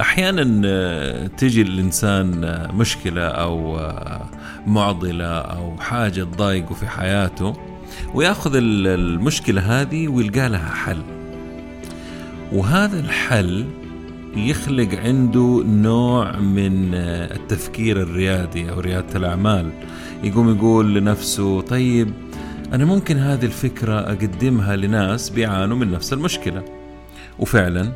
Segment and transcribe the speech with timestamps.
[0.00, 4.26] أحيانا آه، تجي الإنسان آه، مشكلة أو آه،
[4.66, 7.56] معضلة أو حاجة تضايقه في حياته
[8.14, 11.02] ويأخذ المشكلة هذه ويلقى لها حل.
[12.52, 13.64] وهذا الحل
[14.36, 19.70] يخلق عنده نوع من التفكير الريادي أو ريادة الأعمال.
[20.24, 22.12] يقوم يقول لنفسه طيب
[22.72, 26.64] أنا ممكن هذه الفكرة أقدمها لناس بيعانوا من نفس المشكلة.
[27.38, 27.92] وفعلا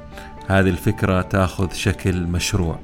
[0.49, 2.79] هذه الفكرة تاخذ شكل مشروع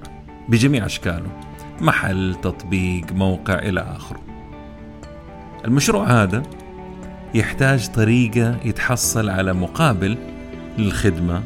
[0.49, 1.41] بجميع أشكاله
[1.81, 4.21] محل تطبيق موقع إلى آخره.
[5.65, 6.43] المشروع هذا
[7.35, 10.17] يحتاج طريقة يتحصل على مقابل
[10.79, 11.43] للخدمة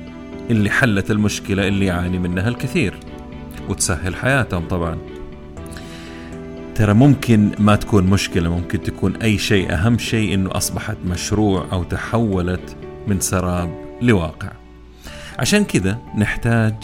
[0.51, 2.95] اللي حلت المشكلة اللي يعاني منها الكثير
[3.69, 4.99] وتسهل حياتهم طبعا.
[6.75, 11.83] ترى ممكن ما تكون مشكلة ممكن تكون أي شيء أهم شيء أنه أصبحت مشروع أو
[11.83, 12.77] تحولت
[13.07, 13.71] من سراب
[14.03, 14.68] لواقع.
[15.39, 16.75] عشان كذا نحتاج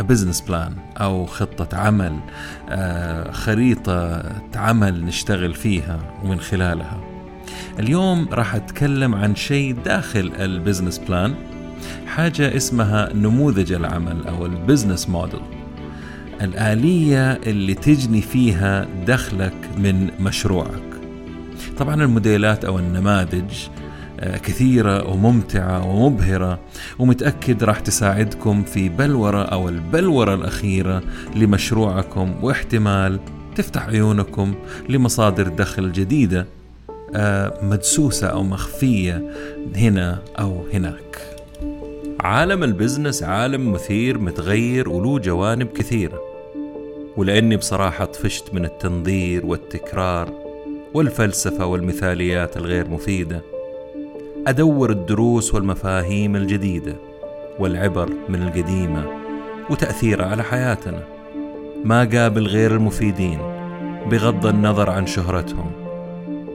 [0.00, 2.18] business plan أو خطة عمل
[2.68, 4.22] آه، خريطة
[4.54, 7.00] عمل نشتغل فيها ومن خلالها.
[7.78, 11.34] اليوم راح أتكلم عن شيء داخل ال business plan
[12.06, 15.40] حاجة اسمها نموذج العمل أو ال business model
[16.40, 20.88] الآلية اللي تجني فيها دخلك من مشروعك.
[21.78, 23.54] طبعا الموديلات أو النماذج
[24.20, 26.58] كثيرة وممتعة ومبهرة
[26.98, 31.02] ومتأكد راح تساعدكم في بلورة أو البلورة الأخيرة
[31.36, 33.20] لمشروعكم واحتمال
[33.56, 34.54] تفتح عيونكم
[34.88, 36.46] لمصادر دخل جديدة
[37.14, 39.30] آه، مدسوسة أو مخفية
[39.76, 41.18] هنا أو هناك.
[42.20, 46.20] عالم البزنس عالم مثير متغير وله جوانب كثيرة
[47.16, 50.32] ولأني بصراحة طفشت من التنظير والتكرار
[50.94, 53.57] والفلسفة والمثاليات الغير مفيدة.
[54.48, 56.96] أدور الدروس والمفاهيم الجديدة
[57.58, 59.04] والعبر من القديمة
[59.70, 61.02] وتأثيرها على حياتنا.
[61.84, 63.38] ما قابل غير المفيدين
[64.10, 65.70] بغض النظر عن شهرتهم.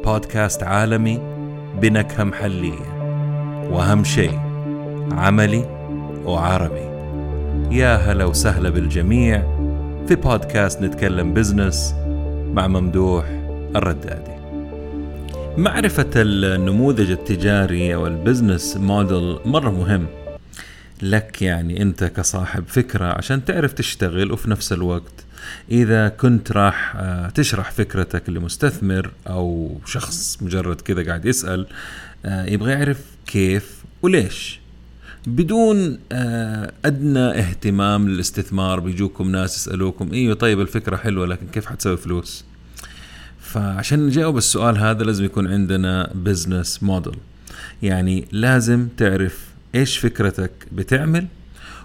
[0.05, 1.19] بودكاست عالمي
[1.81, 3.03] بنكهة محلية.
[3.71, 4.39] وأهم شيء
[5.11, 5.65] عملي
[6.25, 6.89] وعربي.
[7.71, 9.43] يا هلا وسهلا بالجميع
[10.07, 11.95] في بودكاست نتكلم business
[12.53, 13.25] مع ممدوح
[13.75, 14.32] الردادي.
[15.57, 20.07] معرفة النموذج التجاري أو ال business model مرة مهم
[21.01, 25.25] لك يعني أنت كصاحب فكرة عشان تعرف تشتغل وفي نفس الوقت
[25.71, 31.67] إذا كنت راح آه، تشرح فكرتك لمستثمر أو شخص مجرد كذا قاعد يسأل
[32.25, 34.59] آه، يبغى يعرف كيف وليش
[35.27, 41.97] بدون آه، أدنى اهتمام للاستثمار بيجوكم ناس يسألوكم إيوه طيب الفكرة حلوة لكن كيف حتسوي
[41.97, 42.45] فلوس؟
[43.53, 47.17] فعشان نجاوب السؤال هذا لازم يكون عندنا بزنس موديل
[47.83, 51.27] يعني لازم تعرف إيش فكرتك بتعمل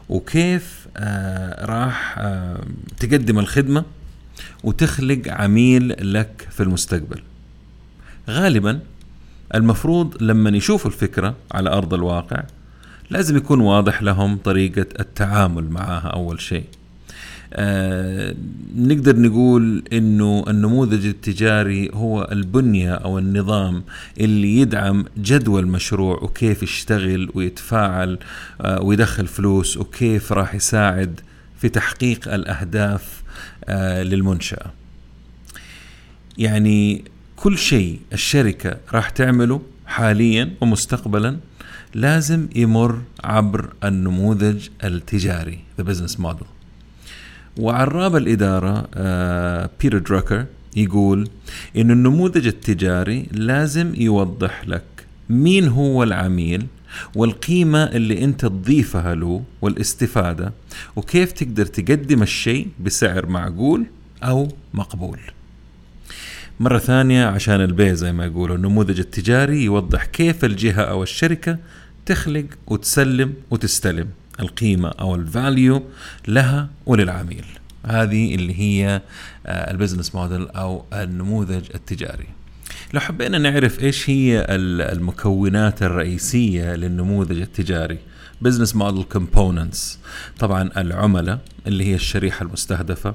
[0.08, 2.60] وكيف آه راح آه
[3.00, 3.84] تقدم الخدمة
[4.64, 7.22] وتخلق عميل لك في المستقبل.
[8.28, 8.80] غالبا
[9.54, 12.44] المفروض لما يشوفوا الفكرة على أرض الواقع
[13.10, 16.64] لازم يكون واضح لهم طريقة التعامل معها أول شيء.
[17.52, 18.34] آه
[18.76, 23.82] نقدر نقول إنه النموذج التجاري هو البنية أو النظام
[24.20, 28.18] اللي يدعم جدوى المشروع وكيف يشتغل ويتفاعل
[28.60, 31.20] آه ويدخل فلوس وكيف راح يساعد
[31.60, 33.22] في تحقيق الأهداف
[33.64, 34.70] آه للمنشأة.
[36.38, 37.04] يعني
[37.36, 41.36] كل شيء الشركة راح تعمله حاليا ومستقبلا
[41.94, 46.57] لازم يمر عبر النموذج التجاري the business model
[47.58, 50.46] وعراب الإدارة آه بيتر دراكر
[50.76, 51.28] يقول
[51.76, 54.84] إن النموذج التجاري لازم يوضح لك
[55.28, 56.66] مين هو العميل
[57.14, 60.52] والقيمة اللي أنت تضيفها له والاستفادة
[60.96, 63.86] وكيف تقدر تقدم الشيء بسعر معقول
[64.22, 65.18] أو مقبول.
[66.60, 71.58] مرة ثانية عشان البيع زي ما يقولوا النموذج التجاري يوضح كيف الجهة أو الشركة
[72.06, 74.08] تخلق وتسلم وتستلم.
[74.40, 75.82] القيمة أو ال value
[76.28, 77.44] لها وللعميل.
[77.86, 79.02] هذه اللي هي
[79.46, 82.26] آه، ال business model أو النموذج التجاري.
[82.94, 87.98] لو حبينا نعرف إيش هي المكونات الرئيسية للنموذج التجاري.
[88.42, 89.98] business model components
[90.38, 93.14] طبعا العملاء اللي هي الشريحة المستهدفة.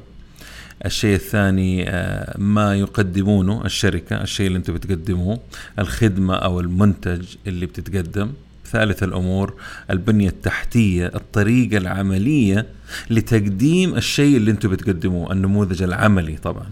[0.86, 5.40] الشيء الثاني آه، ما يقدمونه الشركة الشيء اللي أنتم بتقدموه.
[5.80, 8.32] الخدمة أو المنتج اللي بتتقدم.
[8.74, 9.54] ثالث الأمور
[9.90, 12.66] البنية التحتية الطريقة العملية
[13.10, 16.66] لتقديم الشيء اللي أنتم بتقدموه النموذج العملي طبعا.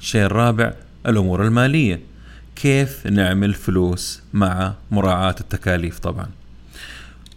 [0.00, 0.72] الشيء الرابع
[1.06, 2.00] الأمور المالية.
[2.56, 6.26] كيف نعمل فلوس مع مراعاة التكاليف طبعا.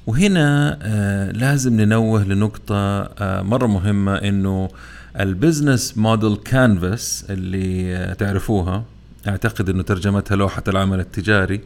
[0.08, 4.70] وهنا آه لازم ننوه لنقطة آه مرة مهمة إنه
[5.20, 8.84] ال business model canvas اللي آه تعرفوها.
[9.28, 11.62] أعتقد إنه ترجمتها لوحة العمل التجاري.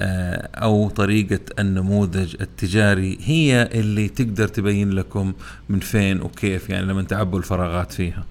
[0.00, 5.32] أو طريقة النموذج التجاري هي اللي تقدر تبين لكم
[5.68, 8.24] من فين وكيف يعني لما تعبوا الفراغات فيها.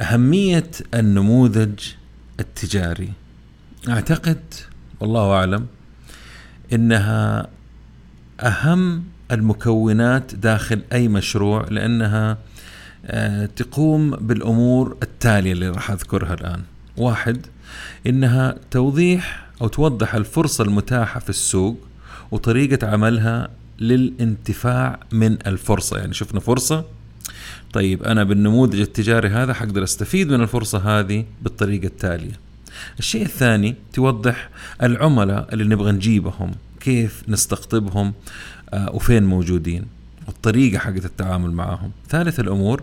[0.00, 1.80] أهمية النموذج
[2.40, 3.12] التجاري
[3.88, 4.40] أعتقد
[5.00, 5.66] والله أعلم
[6.72, 7.48] إنها
[8.40, 12.38] أهم المكونات داخل أي مشروع لأنها
[13.06, 16.62] آه، تقوم بالأمور التالية اللي راح أذكرها الآن.
[16.96, 17.46] واحد
[18.06, 21.78] إنها توضيح أو توضح الفرصة المتاحة في السوق
[22.30, 23.48] وطريقة عملها
[23.78, 25.98] للانتفاع من الفرصة.
[25.98, 26.84] يعني شفنا فرصة.
[27.72, 32.40] طيب أنا بالنموذج التجاري هذا حقدر أستفيد من الفرصة هذه بالطريقة التالية.
[32.98, 34.50] الشيء الثاني توضح
[34.82, 36.50] العملاء اللي نبغى نجيبهم
[36.80, 38.12] كيف نستقطبهم
[38.74, 39.86] آه وفين موجودين
[40.26, 41.90] والطريقة حقت التعامل معهم.
[42.08, 42.82] ثالث الأمور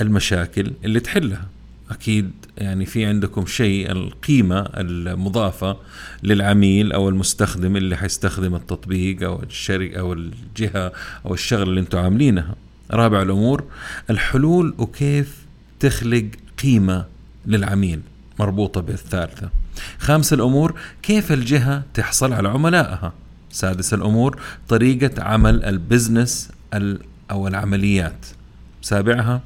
[0.00, 1.46] المشاكل اللي تحلها.
[1.90, 5.76] أكيد يعني في عندكم شيء القيمة المضافة
[6.22, 10.92] للعميل أو المستخدم اللي حيستخدم التطبيق أو الشركة أو الجهة
[11.26, 12.54] أو الشغله اللي أنتم عاملينها.
[12.90, 13.64] رابع الأمور
[14.10, 15.46] الحلول وكيف
[15.80, 16.26] تخلق
[16.62, 17.04] قيمة
[17.46, 18.00] للعميل
[18.38, 19.50] مربوطة بالثالثة.
[19.98, 23.12] خامس الأمور كيف الجهة تحصل على عملائها.
[23.50, 26.50] سادس الأمور طريقة عمل ال business
[27.30, 28.26] أو العمليات.
[28.90, 29.42] سابعها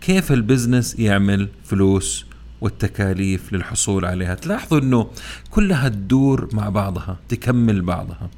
[0.00, 2.26] كيف ال business يعمل فلوس
[2.60, 5.10] والتكاليف للحصول عليها؟ تلاحظوا إنه
[5.50, 8.30] كلها تدور مع بعضها تكمل بعضها.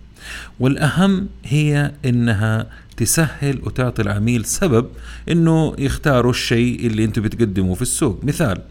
[0.60, 2.66] والأهم هي إنها
[2.96, 4.86] تسهل وتعطي العميل سبب
[5.28, 8.24] إنه يختاروا الشيء اللي أنتم بتقدموه في السوق.
[8.24, 8.62] مثال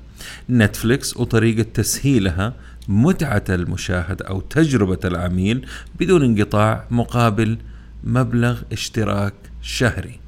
[0.49, 2.53] نتفليكس وطريقة تسهيلها
[2.87, 5.65] متعة المشاهد أو تجربة العميل
[5.99, 7.57] بدون انقطاع مقابل
[8.03, 10.26] مبلغ اشتراك شهري.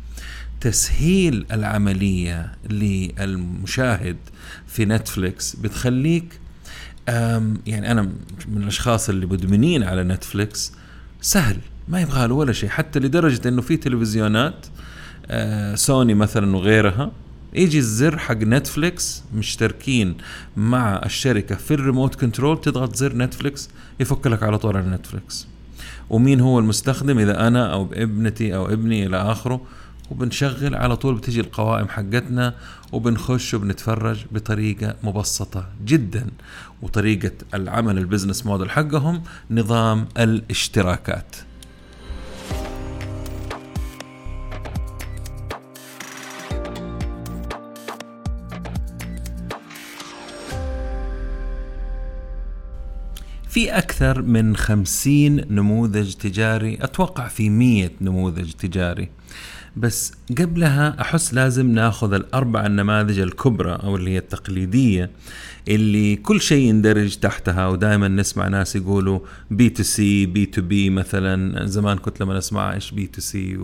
[0.62, 4.18] تسهيل العملية للمشاهد
[4.68, 6.40] في نتفليكس بتخليك
[7.68, 8.02] يعني أنا
[8.48, 10.74] من الأشخاص اللي مدمنين على نتفليكس
[11.22, 11.58] سهل
[11.88, 14.66] ما يبغى له ولا شيء حتى لدرجة أنه في تلفزيونات
[15.28, 17.12] آه، سوني مثلا وغيرها
[17.54, 20.18] يجي الزر حق نتفليكس مشتركين
[20.58, 23.70] مع الشركة في ال remote control تضغط زر نتفليكس
[24.00, 25.48] يفك لك على طول على نتفليكس.
[26.10, 29.62] ومين هو المستخدم؟ إذا أنا أو ابنتي أو ابني إلى آخره
[30.12, 32.56] وبنشغل على طول بتجي القوائم حقتنا
[32.92, 36.28] وبنخش وبنتفرج بطريقة مبسطة جدا.
[36.82, 41.36] وطريقة العمل البزنس موديل حقهم نظام الاشتراكات.
[53.50, 59.10] في أكثر من خمسين نموذج تجاري أتوقع في مية نموذج تجاري.
[59.78, 65.10] بس قبلها أحس لازم ناخذ الأربع النماذج الكبرى أو اللي هي التقليدية
[65.68, 69.20] اللي كل شيء يندرج تحتها ودائما نسمع ناس يقولوا
[69.52, 71.66] بي تو سي بي تو بي مثلا.
[71.66, 73.58] زمان كنت لما اسمع إيش B2C و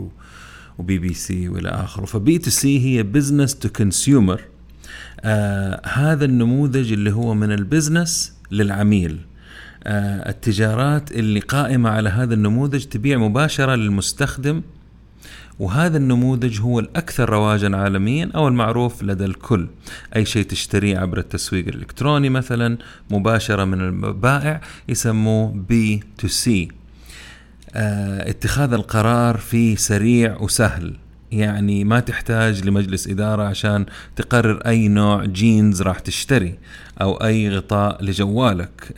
[0.78, 2.06] BBC وإلى آخره.
[2.06, 4.42] ف B2C هي business to consumer
[5.86, 9.20] هذا النموذج اللي هو من ال business للعميل.
[9.84, 14.62] آه التجارات اللي قائمة على هذا النموذج تبيع مباشرة للمستخدم
[15.60, 19.68] وهذا النموذج هو الأكثر رواجا عالميا أو المعروف لدى الكل.
[20.16, 22.78] أي شيء تشتريه عبر التسويق الإلكتروني مثلا
[23.12, 26.68] مباشرة من البائع يسموه B2C.
[27.76, 30.96] اتخاذ القرار فيه سريع وسهل.
[31.32, 33.86] يعني ما تحتاج لمجلس إدارة عشان
[34.16, 36.58] تقرر أي نوع جينز راح تشتري
[37.02, 38.96] أو أي غطاء لجوالك.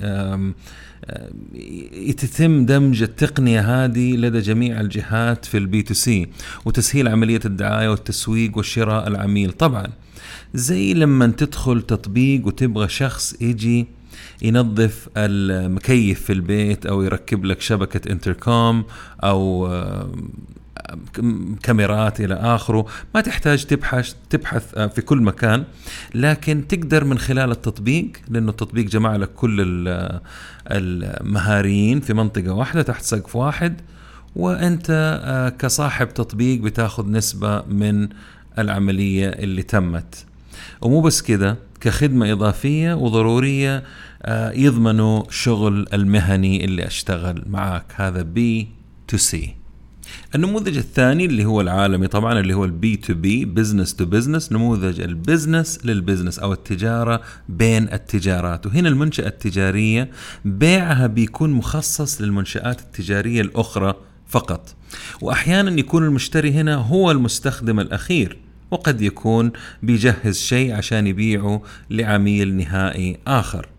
[1.94, 6.28] يتم دمج التقنية هذه لدى جميع الجهات في ال B2C
[6.66, 9.52] وتسهيل عملية الدعاية والتسويق والشراء العميل.
[9.52, 9.88] طبعا
[10.54, 13.88] زي لما تدخل تطبيق وتبغى شخص يجي
[14.42, 18.84] ينظف المكيف في البيت أو يركب لك شبكة انتركوم
[19.24, 19.68] أو
[21.64, 22.86] كاميرات إلى آخره.
[23.16, 25.64] ما تحتاج تبحث تبحث آه، في كل مكان.
[26.16, 29.88] لكن تقدر من خلال التطبيق لأنه التطبيق جمع لك كل
[30.72, 33.82] المهاريين في منطقة واحدة تحت سقف واحد
[34.36, 38.10] وأنت آه، كصاحب تطبيق بتاخذ نسبة من
[38.60, 40.26] العملية اللي تمت.
[40.82, 43.84] ومو بس كده كخدمة إضافية وضرورية
[44.22, 47.86] آه، يضمنوا شغل المهني اللي أشتغل معاك.
[47.96, 49.57] هذا B2C
[50.36, 55.11] النموذج الثاني اللي هو العالمي طبعا اللي هو ال B2B business to business نموذج ال
[55.11, 58.66] business لل business أو التجارة بين التجارات.
[58.66, 60.10] وهنا المنشأة التجارية
[60.46, 63.94] بيعها بيكون مخصص للمنشآت التجارية الأخرى
[64.28, 64.76] فقط.
[65.22, 68.38] واحيانا يكون المشتري هنا هو المستخدم الأخير
[68.72, 69.52] وقد يكون
[69.84, 73.70] بيجهز شيء عشان يبيعه لعميل نهائي آخر.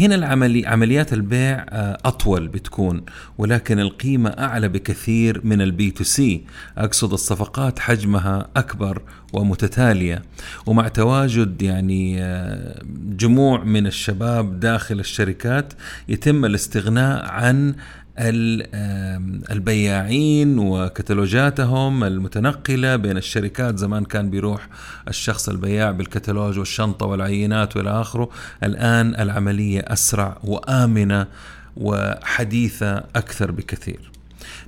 [0.00, 3.04] هنا العملي عمليات البيع آه، أطول بتكون
[3.38, 6.44] ولكن القيمة أعلى بكثير من ال B2C
[6.78, 10.22] أقصد الصفقات حجمها أكبر ومتتالية.
[10.66, 15.72] ومع تواجد يعني آه، جموع من الشباب داخل الشركات
[16.08, 17.74] يتم الاستغناء عن
[19.50, 24.68] البياعين وكتالوجاتهم المتنقلة بين الشركات زمان كان بيروح
[25.08, 28.30] الشخص البياع بالكتالوج والشنطة والعينات والى آخره.
[28.62, 31.26] الآن العملية أسرع وآمنة
[31.76, 34.10] وحديثة أكثر بكثير.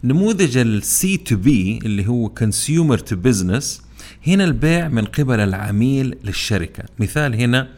[0.04, 3.82] نموذج ال C2B اللي هو consumer to business
[4.26, 6.84] هنا البيع من قبل العميل للشركة.
[6.98, 7.68] مثال هنا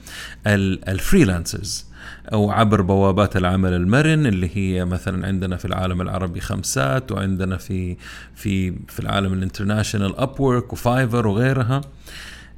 [0.47, 1.90] ال freelancers
[2.33, 7.97] أو عبر بوابات العمل المرن اللي هي مثلا عندنا في العالم العربي خمسات وعندنا في
[8.35, 11.81] في في العالم ال international Upwork و Fiverr وغيرها.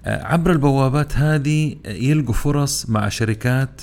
[0.05, 3.83] آه، عبر البوابات هذه يلقوا فرص مع شركات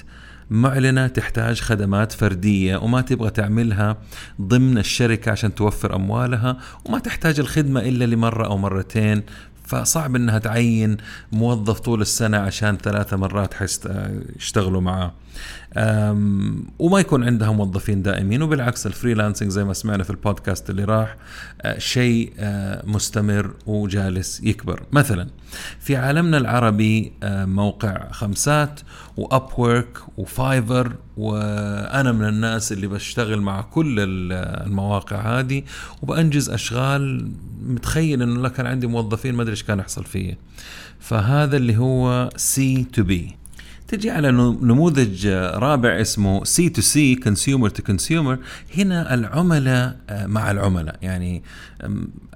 [0.50, 3.98] معلنة تحتاج خدمات فردية وما تبغى تعملها
[4.42, 9.24] ضمن الشركة عشان توفر أموالها وما تحتاج الخدمة إلا لمرة أو مرتين.
[9.70, 10.98] فصعب إنها تعين
[11.32, 15.14] موظف طول السنة عشان ثلاثة مرات حيشتغلوا معاه
[16.80, 21.16] وما يكون عندها موظفين دائمين وبالعكس ال freelancing زي ما سمعنا في البودكاست اللي راح
[21.62, 24.84] آه، شيء آه، مستمر وجالس يكبر.
[24.92, 25.28] مثلا
[25.80, 28.80] في عالمنا العربي آه، موقع خمسات
[29.18, 35.64] و Upwork و Fiverr وأنا من الناس اللي بشتغل مع كل المواقع هذه
[36.02, 40.38] وبأنجز أشغال متخيل إنه كان عندي موظفين ما أدري إيش كان يحصل فيه
[41.00, 43.39] فهذا اللي هو C2B
[43.90, 44.32] تجي على
[44.62, 48.38] نموذج رابع اسمه C2C consumer to consumer
[48.78, 50.96] هنا العملاء آه، مع العملاء.
[51.02, 51.44] يعني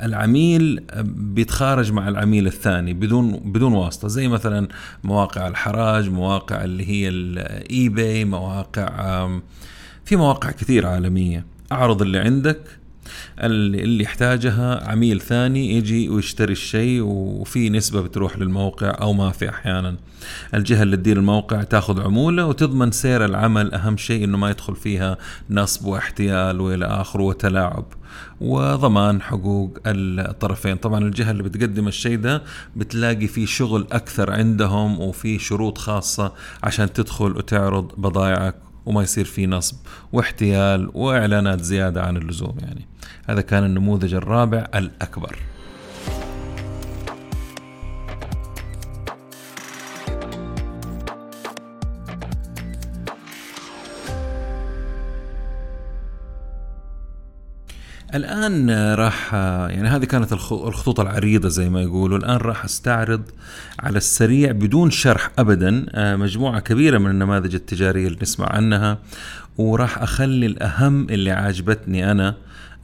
[0.03, 4.07] العميل بيتخارج مع العميل الثاني بدون بدون واسطة.
[4.07, 4.67] زي مثلا
[5.03, 9.27] مواقع الحراج مواقع اللي هي ال eBay مواقع
[10.05, 11.45] في مواقع كثير عالمية.
[11.71, 12.82] أعرض اللي عندك.
[13.39, 19.95] اللي يحتاجها عميل ثاني يجي ويشتري الشيء وفي نسبة بتروح للموقع أو ما في أحيانا.
[20.53, 23.73] الجهة اللي تدير الموقع تاخذ عمولة وتضمن سير العمل.
[23.73, 25.17] أهم شيء أنه ما يدخل فيها
[25.49, 27.85] نصب واحتيال وإلى آخره وتلاعب
[28.41, 30.75] وضمان حقوق الطرفين.
[30.75, 32.43] طبعا الجهة اللي بتقدم الشيء ده
[32.75, 36.33] بتلاقي في شغل أكثر عندهم وفي شروط خاصة
[36.63, 38.55] عشان تدخل وتعرض بضائعك
[38.85, 39.75] وما يصير في نصب
[40.13, 42.87] واحتيال وإعلانات زيادة عن اللزوم يعني.
[43.25, 45.39] هذا كان النموذج الرابع الأكبر.
[58.15, 59.33] الآن راح
[59.69, 62.17] يعني هذه كانت الخطوط العريضة زي ما يقولوا.
[62.17, 63.21] الآن راح أستعرض
[63.79, 68.99] على السريع بدون شرح أبدا آه، مجموعة كبيرة من النماذج التجارية اللي نسمع عنها
[69.57, 72.35] وراح أخلي الأهم اللي عاجبتني أنا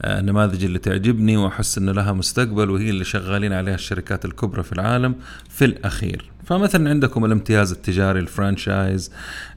[0.02, 4.72] آه، النماذج اللي تعجبني وأحس إن لها مستقبل وهي اللي شغالين عليها الشركات الكبرى في
[4.72, 5.14] العالم
[5.48, 6.30] في الأخير.
[6.50, 9.10] فمثلا عندكم الامتياز التجاري ال franchise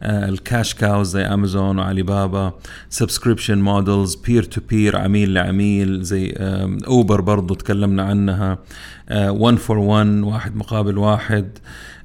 [0.03, 2.53] آه، ال cash cows زي أمازون وعلي بابا
[2.89, 6.33] subscription models peer to peer عميل لعميل زي
[6.87, 8.57] اوبر برضو تكلمنا عنها
[9.11, 11.57] 1 for 1 واحد مقابل واحد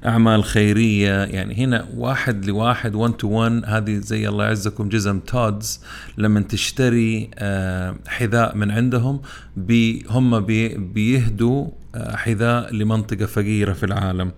[0.05, 5.81] أعمال خيرية يعني هنا واحد لواحد 1 to 1 هذه زي الله يعزكم جزم TOMS
[6.17, 9.21] لما تشتري آه، حذاء من عندهم
[9.57, 14.31] بي هم بي بيهدوا حذاء لمنطقة فقيرة في العالم.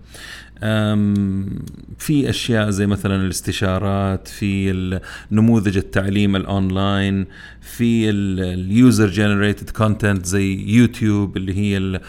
[1.98, 5.00] في أشياء زي مثلا الاستشارات في
[5.32, 7.26] نموذج التعليم الأونلاين
[7.60, 12.00] في ال user generated content زي يوتيوب اللي هي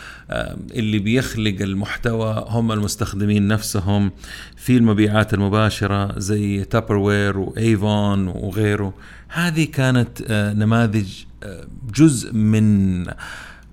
[0.76, 4.12] اللي بيخلق المحتوى هم المستخدمين نفسهم.
[4.58, 8.94] في المبيعات المباشرة زي Tupperware و Avon وغيره.
[9.28, 13.06] هذه كانت آه، نماذج آه، جزء من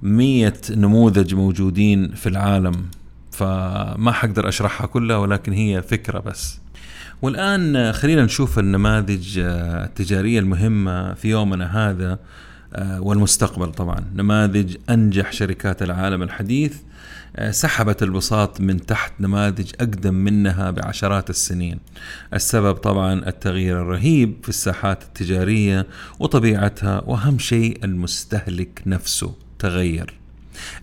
[0.02, 2.86] مية نموذج موجودين في العالم
[3.30, 6.58] فما حقدر أشرحها كلها ولكن هي فكرة بس.
[7.22, 12.18] والآن خلينا نشوف النماذج آه، التجارية المهمة في يومنا هذا
[12.74, 14.04] آه، والمستقبل طبعا.
[14.14, 16.76] نماذج أنجح شركات العالم الحديث
[17.36, 21.78] آه، سحبت البساط من تحت نماذج أقدم منها بعشرات السنين.
[22.34, 25.86] السبب طبعا التغيير الرهيب في الساحات التجارية
[26.18, 29.49] وطبيعتها وأهم شيء المستهلك نفسه.
[29.60, 30.14] تغير.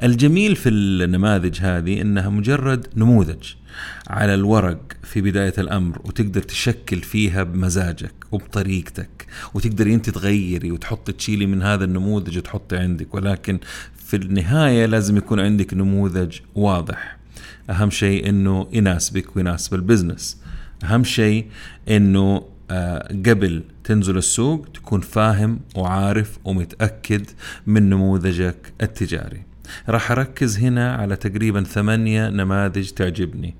[0.03, 3.53] الجميل في النماذج هذه إنها مجرد نموذج
[4.07, 11.45] على الورق في بداية الأمر وتقدر تشكل فيها بمزاجك وبطريقتك وتقدر أنت تغيري وتحط تشيلي
[11.45, 13.13] من هذا النموذج وتحطي عندك.
[13.13, 13.59] ولكن
[14.05, 17.17] في النهاية لازم يكون عندك نموذج واضح.
[17.69, 20.37] أهم شيء أنه يناسبك ويناسب البزنس.
[20.83, 21.45] أهم شيء
[21.89, 27.25] أنه آه، قبل تنزل السوق تكون فاهم وعارف ومتأكد
[27.67, 29.41] من نموذجك التجاري.
[29.89, 33.55] راح أركز هنا على تقريبا ثمانية نماذج تعجبني.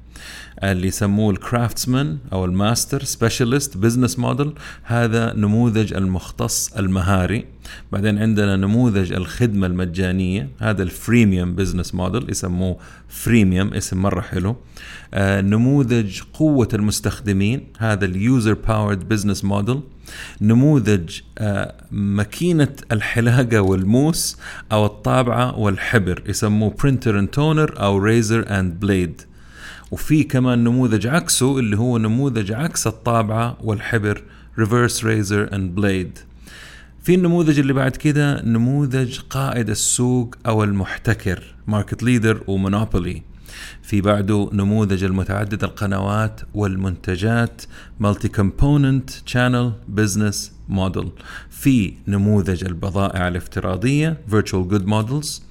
[0.64, 4.54] اللي يسموه ال craftsman أو ال master specialist business model
[4.84, 7.46] هذا نموذج المختص المهاري.
[7.92, 14.56] بعدين عندنا نموذج الخدمة المجانية هذا ال freemium business model يسموه freemium اسم مرة حلو.
[15.14, 19.82] آه نموذج قوة المستخدمين هذا ال user powered business model
[20.42, 24.38] نموذج آه ماكينة الحلاقة والموس
[24.72, 29.22] أو الطابعة والحبر يسموه printer and toner أو razor and blade
[29.92, 34.24] وفي كمان نموذج عكسه اللي هو نموذج عكس الطابعة والحبر
[34.60, 36.20] reverse razor and blade
[37.04, 43.22] في النموذج اللي بعد كده نموذج قائد السوق أو المحتكر market leader و monopoly.
[43.82, 47.62] في بعده نموذج المتعدد القنوات والمنتجات
[48.00, 51.10] multi component channel business model
[51.50, 55.44] في نموذج البضائع الافتراضية virtual good models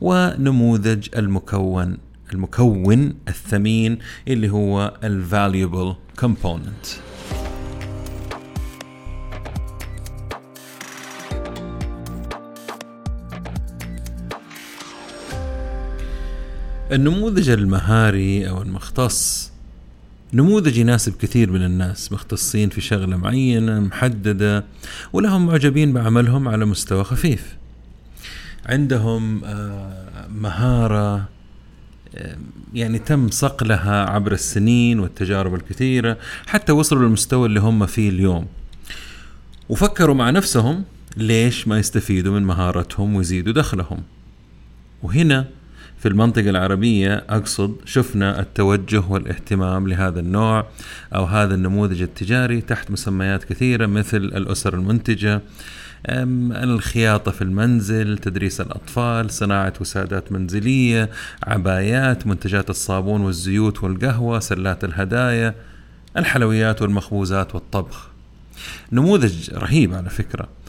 [0.00, 1.96] ونموذج المكون
[2.32, 6.86] المكون الثمين اللي هو ال valuable component
[16.92, 19.52] النموذج المهاري أو المختص
[20.32, 24.64] نموذج يناسب كثير من الناس مختصين في شغلة معينة محددة
[25.12, 27.56] ولهم معجبين بعملهم على مستوى خفيف.
[28.66, 31.28] عندهم آه، مهارة
[32.74, 38.46] يعني تم صقلها عبر السنين والتجارب الكثيرة حتى وصلوا للمستوى اللي هم فيه اليوم.
[39.68, 40.84] وفكروا مع نفسهم
[41.16, 44.02] ليش ما يستفيدوا من مهارتهم ويزيدوا دخلهم.
[45.02, 45.59] وهنا
[46.00, 50.66] في المنطقة العربية أقصد شفنا التوجه والاهتمام لهذا النوع
[51.14, 55.40] أو هذا النموذج التجاري تحت مسميات كثيرة مثل الأسر المنتجة
[56.08, 61.10] الخياطة في المنزل تدريس الأطفال صناعة وسادات منزلية
[61.42, 65.54] عبايات منتجات الصابون والزيوت والقهوة سلات الهدايا
[66.16, 68.08] الحلويات والمخبوزات والطبخ.
[68.92, 70.42] نموذج رهيب على فكرة.
[70.42, 70.59] أه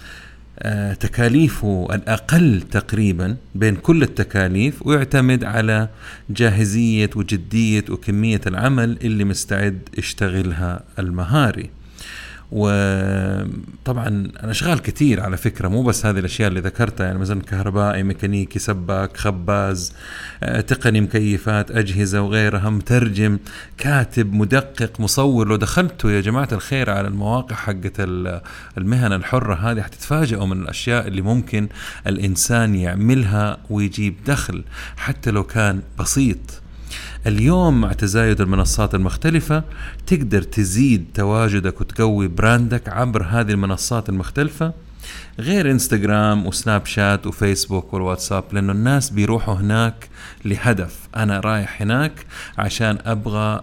[0.99, 5.89] تكاليفه الأقل تقريبا بين كل التكاليف ويعتمد على
[6.29, 11.69] جاهزية وجدية وكمية العمل اللي مستعد يشتغلها المهاري.
[12.51, 18.59] وطبعا اشغال كثير على فكرة مو بس هذه الأشياء اللي ذكرتها يعني مثلا كهربائي ميكانيكي
[18.59, 19.93] سباك خباز
[20.43, 23.39] آه، تقني مكيفات أجهزة وغيرها مترجم
[23.77, 25.47] كاتب مدقق مصور.
[25.47, 27.95] لو دخلتوا يا جماعة الخير على المواقع حقت
[28.77, 31.67] المهن الحرة هذه حتتفاجئوا من الأشياء اللي ممكن
[32.07, 34.63] الإنسان يعملها ويجيب دخل
[34.97, 36.60] حتى لو كان بسيط.
[37.27, 39.63] اليوم مع تزايد المنصات المختلفة
[40.07, 44.73] تقدر تزيد تواجدك وتقوي براندك عبر هذه المنصات المختلفة
[45.39, 50.09] غير إنستغرام وسناب شات وفيسبوك والواتساب لأنه الناس بيروحوا هناك
[50.45, 50.99] لهدف.
[51.15, 52.25] أنا رايح هناك
[52.57, 53.61] عشان أبغى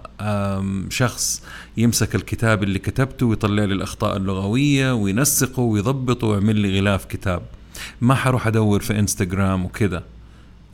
[0.91, 1.43] شخص
[1.77, 7.43] يمسك الكتاب اللي كتبته ويطلع لي الأخطاء اللغوية وينسقه ويضبطه ويعمل لي غلاف كتاب.
[8.01, 10.03] ما حروح أدور في إنستغرام وكذا.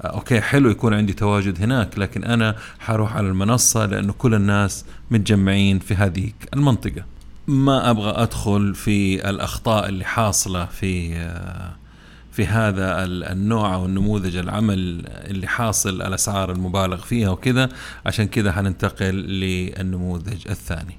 [0.01, 5.79] okay حلو يكون عندي تواجد هناك لكن أنا حروح على المنصة لأنه كل الناس متجمعين
[5.79, 7.05] في هذه المنطقة.
[7.47, 11.15] ما أبغى أدخل في الأخطاء اللي حاصلة في
[12.33, 17.69] في هذا النوع أو النموذج العمل اللي حاصل الأسعار المبالغ فيها وكذا.
[18.07, 20.97] عشان كذا حننتقل للنموذج الثاني.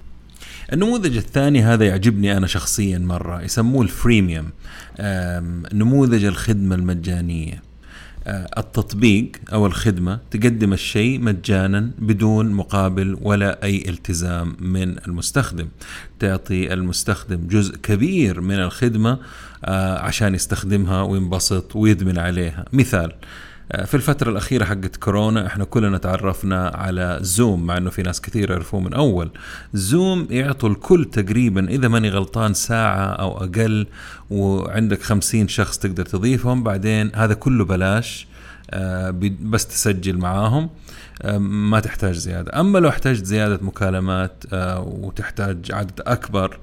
[0.73, 4.49] النموذج الثاني هذا يعجبني أنا شخصيا مرة يسموه ال freemium
[5.73, 7.53] نموذج الخدمة المجانية.
[7.53, 7.64] آه،
[8.27, 15.67] التطبيق أو الخدمة تقدم الشيء مجانا بدون مقابل ولا أي التزام من المستخدم.
[16.19, 19.19] تعطي المستخدم جزء كبير من الخدمة
[19.65, 22.65] آه، عشان يستخدمها وينبسط ويدمن عليها.
[22.73, 23.15] مثال آه،
[23.85, 28.51] في الفترة الأخيرة حقت كورونا إحنا كلنا تعرفنا على زوم مع إنه في ناس كثير
[28.51, 29.31] يعرفوه من أول.
[29.73, 33.87] زوم يعطوا الكل تقريبا إذا ماني غلطان ساعة أو أقل
[34.29, 38.27] وعندك خمسين شخص تقدر تضيفهم بعدين هذا كله بلاش
[38.69, 40.69] آه، بس تسجل معاهم
[41.21, 42.59] آه، ما تحتاج زيادة.
[42.59, 44.43] أما لو احتجت زيادة مكالمات
[44.77, 46.59] وتحتاج عدد أكبر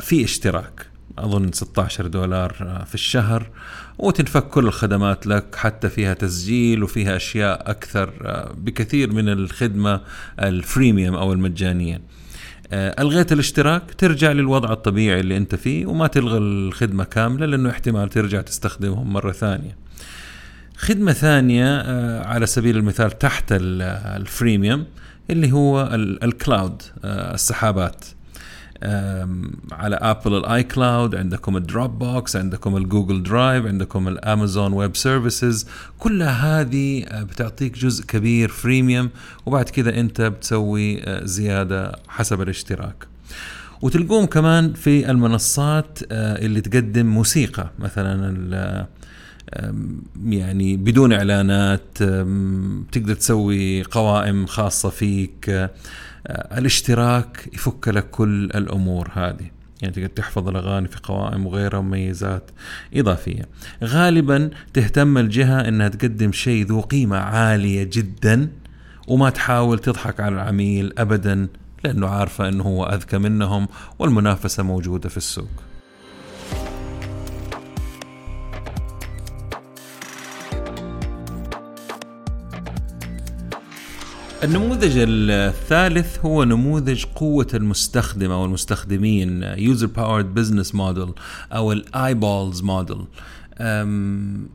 [0.00, 0.91] في اشتراك.
[1.18, 3.50] أظن 16 دولار آه، في الشهر
[3.98, 10.00] وتنفك كل الخدمات لك حتى فيها تسجيل وفيها أشياء أكثر آه، بكثير من الخدمة
[10.40, 12.00] الفريميوم أو المجانية.
[12.72, 18.08] آه، ألغيت الاشتراك ترجع للوضع الطبيعي اللي أنت فيه وما تلغى الخدمة كاملة لأنه احتمال
[18.08, 19.76] ترجع تستخدمهم مرة ثانية.
[20.76, 21.82] خدمة ثانية
[22.22, 24.84] على سبيل المثال تحت ال freemium
[25.30, 28.04] اللي هو ال cloud السحابات.
[29.72, 34.96] على ابل ال iCloud عندكم ال Dropbox عندكم ال Google Drive عندكم ال Amazon Web
[34.96, 35.66] Services
[35.98, 39.10] كلها هذه آه، بتعطيك جزء كبير freemium
[39.46, 43.06] وبعد كذا أنت بتسوي آه، زيادة حسب الاشتراك.
[43.82, 47.70] وتلقوهم كمان في المنصات آه، اللي تقدم موسيقى.
[47.78, 48.86] مثلا
[50.24, 51.98] يعني بدون إعلانات
[52.92, 55.70] تقدر تسوي قوائم خاصة فيك
[56.28, 59.50] الاشتراك يفك لك كل الأمور هذه
[59.82, 62.50] يعني تقدر تحفظ الأغاني في قوائم وغيرها مميزات
[62.94, 63.48] إضافية.
[63.84, 68.48] غالبا تهتم الجهة إنها تقدم شيء ذو قيمة عالية جدا
[69.08, 71.48] وما تحاول تضحك على العميل ابدا
[71.84, 75.71] لأنه عارفة إنه هو أذكى منهم والمنافسة موجودة في السوق.
[84.44, 91.10] النموذج الثالث هو نموذج قوة المستخدم أو المستخدمين User Powered Business Model
[91.52, 93.04] أو الآيبولز موديل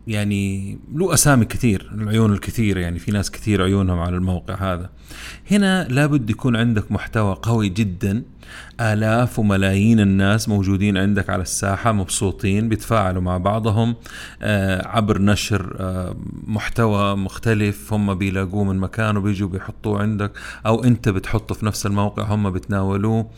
[0.08, 4.90] يعني له أسامي كثير العيون الكثيرة يعني في ناس كثير عيونهم على الموقع هذا.
[5.52, 8.24] هنا لابد يكون عندك محتوى قوي جدا.
[8.82, 13.96] آلاف وملايين الناس موجودين عندك على الساحة مبسوطين بيتفاعلوا مع بعضهم.
[14.42, 16.16] آه عبر نشر آه
[16.48, 20.32] محتوى مختلف هم بيلاقوه من مكان وبيجوا بيحطوه عندك.
[20.66, 23.30] أو أنت بتحطه في نفس الموقع هم بتناولوه.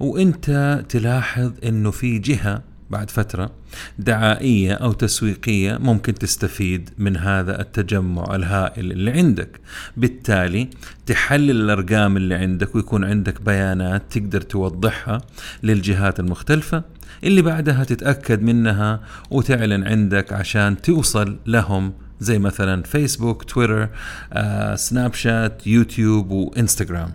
[0.00, 3.50] وأنت تلاحظ أنه في جهة بعد فترة
[3.98, 9.60] دعائية أو تسويقية ممكن تستفيد من هذا التجمع الهائل اللي عندك.
[9.96, 10.70] بالتالي
[11.06, 15.20] تحلل الأرقام اللي عندك ويكون عندك بيانات تقدر توضحها
[15.62, 16.82] للجهات المختلفة.
[17.24, 19.00] اللي بعدها تتأكد منها
[19.30, 23.88] وتعلن عندك عشان توصل لهم زي مثلا فيسبوك تويتر
[24.32, 27.12] آه، سناب شات يوتيوب وإنستغرام.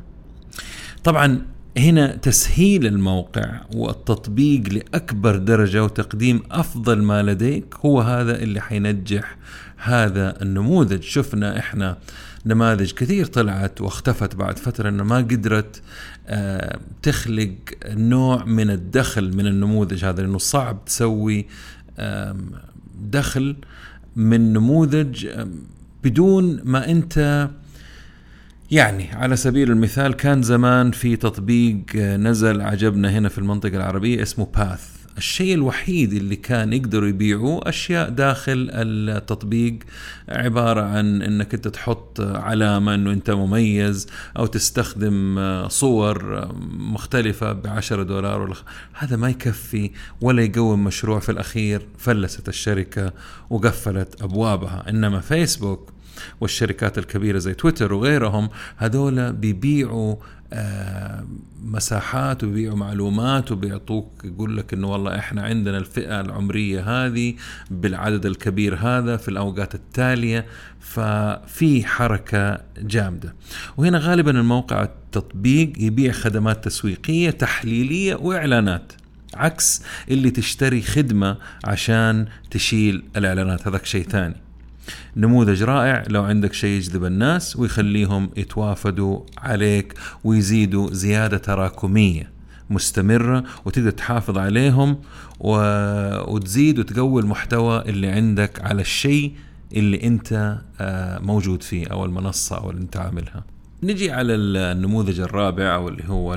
[1.03, 9.37] طبعا هنا تسهيل الموقع والتطبيق لأكبر درجة وتقديم أفضل ما لديك هو هذا اللي حينجح
[9.77, 11.01] هذا النموذج.
[11.01, 11.97] شفنا إحنا
[12.45, 15.81] نماذج كثير طلعت واختفت بعد فترة أنه ما قدرت
[16.27, 17.55] آه، تخلق
[17.87, 21.45] نوع من الدخل من النموذج هذا لأنه صعب تسوي
[23.01, 23.55] دخل
[24.15, 25.27] من نموذج
[26.03, 27.49] بدون ما أنت
[28.71, 34.45] يعني على سبيل المثال كان زمان في تطبيق نزل عجبنا هنا في المنطقة العربية اسمه
[34.45, 39.79] باث الشيء الوحيد اللي كان يقدروا يبيعوه أشياء داخل التطبيق
[40.29, 48.03] عبارة عن إنك أنت تحط علامة إنه أنت مميز أو تستخدم صور مختلفة ب 10
[48.03, 48.55] دولار ولا
[48.93, 53.13] هذا ما يكفي ولا يقوم مشروع في الأخير فلست الشركة
[53.49, 54.89] وقفلت أبوابها.
[54.89, 55.96] إنما فيسبوك
[56.41, 60.15] والشركات الكبيرة زي تويتر وغيرهم هذول بيبيعوا
[60.53, 61.25] آه،
[61.63, 67.33] مساحات وبيبيعوا معلومات وبيعطوك يقول لك إنه والله إحنا عندنا الفئة العمرية هذه
[67.71, 70.45] بالعدد الكبير هذا في الأوقات التالية
[70.79, 73.35] ففي حركة جامدة.
[73.77, 78.93] وهنا غالبا الموقع التطبيق يبيع خدمات تسويقية تحليلية وإعلانات
[79.33, 83.67] عكس اللي تشتري خدمة عشان تشيل الإعلانات.
[83.67, 84.46] هذاك شيء ثاني.
[85.15, 86.03] نموذج رائع.
[86.07, 92.37] لو عندك شيء يجذب الناس ويخليهم يتوافدوا عليك ويزيدوا زيادة تراكمية
[92.69, 94.97] مستمرة وتقدر تحافظ عليهم
[95.39, 95.51] و...
[96.33, 99.33] وتزيد وتقوي المحتوى اللي عندك على الشيء
[99.75, 103.43] اللي أنت آه، موجود فيه أو المنصة أو اللي أنت عاملها.
[103.83, 106.35] نجي على النموذج الرابع أو اللي هو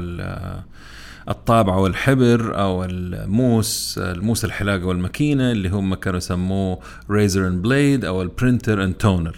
[1.29, 6.79] الطابعة والحبر أو الموس الموس الحلاقة والماكينة اللي هم كانوا يسموه
[7.11, 9.37] razor and blade أو ال printer and toner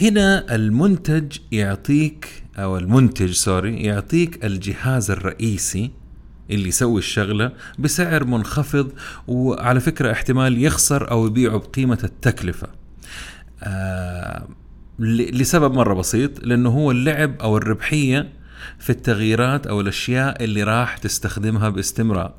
[0.00, 5.90] هنا المنتج يعطيك أو المنتج sorry يعطيك الجهاز الرئيسي
[6.50, 8.92] اللي يسوي الشغلة بسعر منخفض
[9.26, 12.68] وعلى فكرة احتمال يخسر أو يبيعه بقيمة التكلفة.
[13.62, 14.48] آه
[14.98, 18.32] لسبب مرة بسيط لأنه هو اللعب أو الربحية
[18.78, 22.34] في التغييرات أو الأشياء اللي راح تستخدمها باستمرار.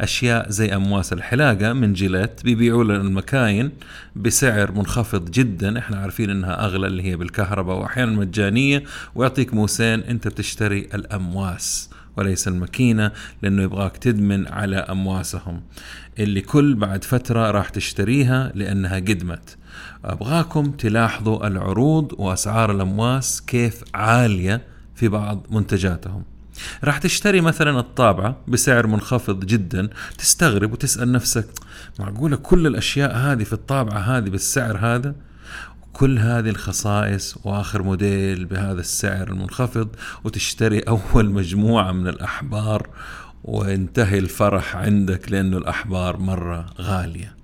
[0.00, 3.70] أشياء زي أمواس الحلاقة من جيلات بيبيعوا لنا المكاين
[4.16, 5.78] بسعر منخفض جدا.
[5.78, 8.84] إحنا عارفين إنها أغلى اللي هي بالكهرباء واحيانا مجانية.
[9.14, 13.10] ويعطيك موسين أنت بتشتري الأمواس وليس الماكينة
[13.42, 15.62] لأنه يبغاك تدمن على أمواسهم.
[16.18, 19.56] اللي كل بعد فترة راح تشتريها لأنها قدمت.
[20.04, 24.75] أبغاكم تلاحظوا العروض وأسعار الأمواس كيف عالية.
[24.96, 26.22] في بعض منتجاتهم
[26.84, 31.46] راح تشتري مثلا الطابعة بسعر منخفض جدا تستغرب وتسأل نفسك
[31.98, 35.14] معقولة كل الأشياء هذه في الطابعة هذه بالسعر هذا
[35.92, 39.88] كل هذه الخصائص وآخر موديل بهذا السعر المنخفض
[40.24, 42.88] وتشتري أول مجموعة من الأحبار
[43.44, 47.35] وينتهي الفرح عندك لأنه الأحبار مرة غالية.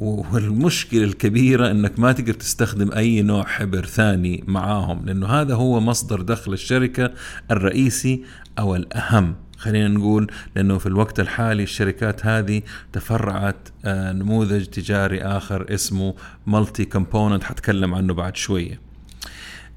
[0.00, 6.22] والمشكلة الكبيرة إنك ما تقدر تستخدم أي نوع حبر ثاني معاهم لأنه هذا هو مصدر
[6.22, 7.12] دخل الشركة
[7.50, 8.22] الرئيسي
[8.58, 9.34] أو الأهم.
[9.56, 16.14] خلينا نقول لأنه في الوقت الحالي الشركات هذه تفرعت آه، نموذج تجاري آخر اسمه
[16.46, 18.80] مالتي كومبوننت حتكلم عنه بعد شوية.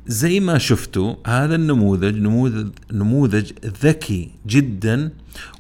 [0.08, 3.52] زي ما شفتوا هذا النموذج نموذج نموذج
[3.84, 5.12] ذكي جدا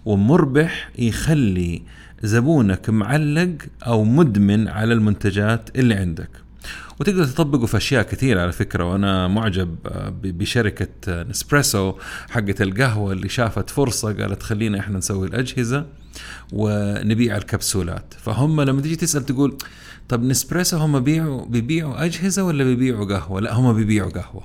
[0.06, 1.82] ومربح يخلي
[2.24, 3.56] زبونك معلق
[3.88, 6.30] أو مدمن على المنتجات اللي عندك.
[7.00, 8.84] وتقدر تطبقه في أشياء كثير على فكرة.
[8.92, 9.76] وأنا معجب
[10.24, 11.94] بشركة نسبريسو
[12.30, 15.86] حقه القهوة اللي شافت فرصة قالت خلينا إحنا نسوي الأجهزة
[16.54, 18.14] ونبيع الكبسولات.
[18.18, 19.58] فهم لما تيجي تسأل تقول
[20.10, 24.44] طب نسبريسو هم بيبيعوا بيبيعوا أجهزة ولا بيبيعوا قهوة؟ لا هم بيبيعوا قهوة.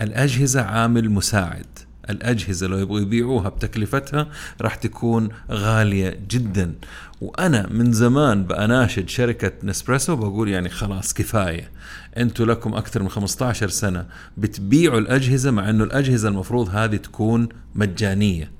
[0.00, 1.89] الأجهزة عامل مساعد.
[2.10, 4.26] الأجهزة لو يبغوا يبيعوها بتكلفتها
[4.60, 6.74] راح تكون غالية جدا.
[7.20, 11.70] وأنا من زمان بأناشد شركة نسبريسو بقول يعني خلاص كفاية.
[12.16, 18.59] أنتوا لكم أكثر من 15 سنة بتبيعوا الأجهزة مع أنه الأجهزة المفروض هذه تكون مجانية.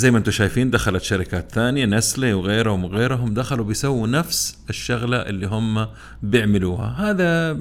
[0.00, 5.46] زي ما أنتم شايفين دخلت شركات ثانية نسلي وغيرهم وغيرهم دخلوا بيسووا نفس الشغلة اللي
[5.46, 5.86] هم
[6.22, 6.86] بيعملوها.
[6.98, 7.58] هذا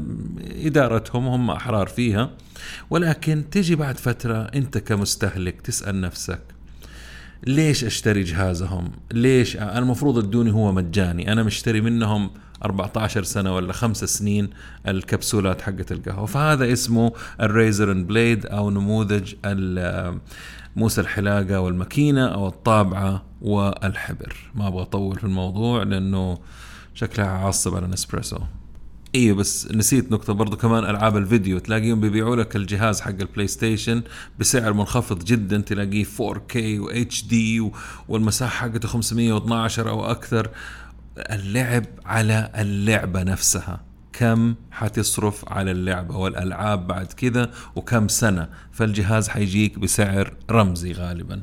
[0.65, 2.29] إدارتهم هم أحرار فيها.
[2.89, 6.39] ولكن تجي بعد فترة أنت كمستهلك تسأل نفسك
[7.47, 12.29] ليش أشتري جهازهم؟ ليش؟ أنا المفروض ادوني هو مجاني، أنا مشتري منهم
[12.63, 14.49] 14 سنة ولا خمس سنين
[14.87, 19.33] الكبسولات حقت القهوة، فهذا اسمه ال razor and blade أو نموذج
[20.75, 26.37] موس الحلاقة والماكينة أو الطابعة والحبر، ما أبغى أطول في الموضوع لأنه
[26.93, 28.37] شكلها عاصب على نسبريسو.
[29.15, 31.59] أيوه بس نسيت نقطة برضو كمان ألعاب الفيديو.
[31.59, 34.03] تلاقيهم بيبيعوا لك الجهاز حق البلاي ستيشن
[34.39, 35.61] بسعر منخفض جدا.
[35.61, 37.33] تلاقيه 4K و HD
[38.07, 40.49] والمساحة حقته 512 أو أكثر.
[41.17, 43.88] اللعب على اللعبة نفسها.
[44.19, 51.41] كم حتصرف على اللعبة والألعاب بعد كذا وكم سنة فالجهاز حيجيك بسعر رمزي غالباً.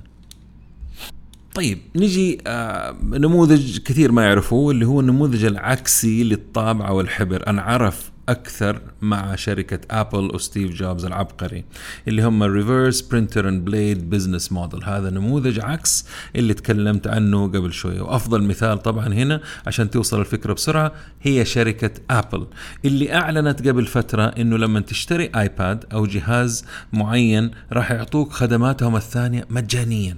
[1.55, 7.51] طيب نجي آه نموذج كثير ما يعرفوه اللي هو النموذج العكسي للطابعة والحبر.
[7.51, 11.65] انعرف أكثر مع شركة ابل وستيف جوبز العبقري
[12.09, 17.73] اللي هم reverse printer and blade business model هذا نموذج عكس اللي تكلمت عنه قبل
[17.73, 18.01] شوية.
[18.01, 22.47] وأفضل مثال طبعا هنا عشان توصل الفكرة بسرعة هي شركة ابل
[22.85, 29.47] اللي أعلنت قبل فترة إنه لما تشتري ايباد أو جهاز معين راح يعطوك خدماتهم الثانية
[29.51, 30.17] مجانيا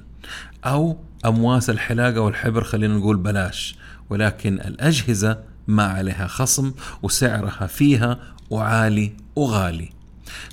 [0.64, 3.76] أو أمواس الحلاقة والحبر خلينا نقول بلاش.
[4.10, 5.38] ولكن الأجهزة
[5.68, 8.18] ما عليها خصم وسعرها فيها
[8.50, 9.90] وعالي وغالي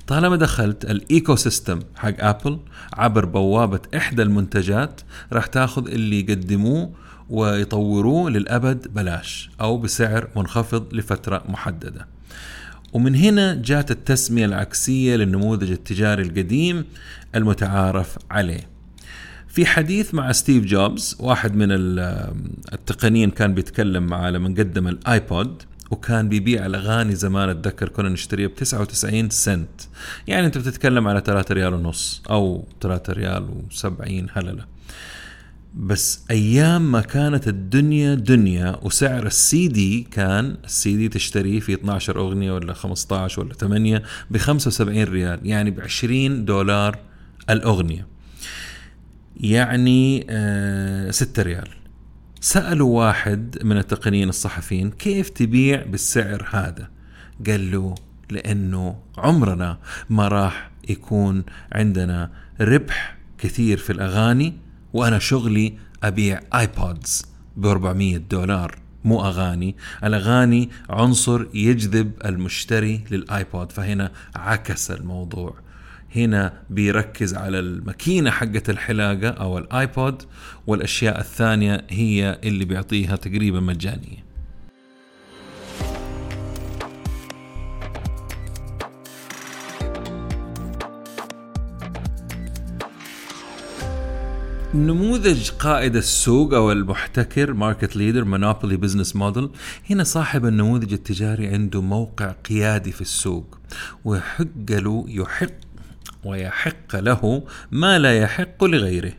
[0.08, 2.60] طالما دخلت ال ecosystem حق آبل
[2.93, 5.01] عبر بوابة إحدى المنتجات
[5.34, 6.91] راح تاخذ اللي يقدموه
[7.30, 12.08] ويطوروه للأبد بلاش أو بسعر منخفض لفترة محددة.
[12.93, 16.86] ومن هنا جات التسمية العكسية للنموذج التجاري القديم
[17.36, 18.74] المتعارف عليه.
[19.55, 26.29] في حديث مع ستيف جوبز واحد من التقنيين كان بيتكلم معاه لما قدم الايبود وكان
[26.29, 29.81] بيبيع الأغاني زمان أتذكر كنا نشتريها ب 99 سنت.
[30.27, 34.65] يعني أنت بتتكلم على 3 ريال ونص أو 3 ريال و70 هلله
[35.75, 42.19] بس أيام ما كانت الدنيا دنيا وسعر السي دي كان السي دي تشتريه في 12
[42.19, 46.97] أغنية ولا 15 ولا 8 ب 75 ريال يعني ب 20 دولار
[47.49, 48.14] الأغنية.
[49.51, 51.69] يعني آه ستة ريال.
[52.41, 56.89] سألوا واحد من التقنيين الصحفيين كيف تبيع بالسعر هذا.
[57.47, 57.95] قال له
[58.29, 59.77] لأنه عمرنا
[60.10, 62.31] ما راح يكون عندنا
[62.62, 64.53] ربح كثير في الأغاني
[64.93, 67.25] وأنا شغلي أبيع آيبودز
[67.58, 69.75] ب 400 دولار مو أغاني.
[70.03, 75.64] الأغاني عنصر يجذب المشتري للآيبود فهنا عكس الموضوع.
[76.15, 80.21] هنا بيركز على الماكينة حقة الحلاقة أو الآيبود
[80.67, 84.25] والأشياء الثانية هي اللي بيعطيها تقريبا مجانية.
[94.75, 99.49] نموذج قائد السوق أو المحتكر market leader monopoly business model
[99.89, 103.58] هنا صاحب النموذج التجاري عنده موقع قيادي في السوق
[104.06, 105.64] ويحق له يحق
[106.25, 109.13] ويحق له ما لا يحق لغيره.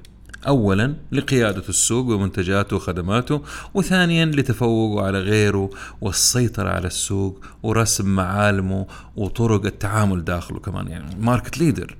[0.47, 3.42] اولا لقيادة السوق بمنتجاته وخدماته
[3.75, 10.88] وثانيا لتفوقه على غيره والسيطرة على السوق ورسم معالمه وطرق التعامل داخله كمان.
[10.88, 11.97] يعني market leader